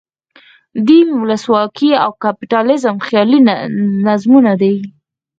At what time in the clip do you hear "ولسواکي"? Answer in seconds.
1.21-1.89